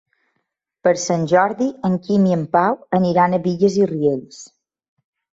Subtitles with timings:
[0.85, 4.41] Per Sant Jordi en Quim i en Pau aniran a Bigues i Riells.